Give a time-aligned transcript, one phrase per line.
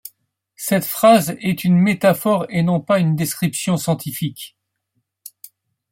[0.55, 4.57] Cette phrase est une métaphore et non pas une description scientifique.